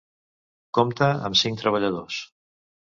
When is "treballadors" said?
1.63-2.21